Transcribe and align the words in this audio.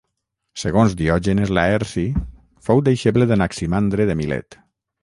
Segons 0.61 0.95
Diògenes 1.01 1.53
Laerci, 1.57 2.07
fou 2.71 2.85
deixeble 2.89 3.31
d'Anaximandre 3.35 4.11
de 4.13 4.19
Milet. 4.25 4.61